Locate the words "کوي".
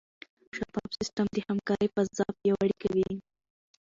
2.83-3.09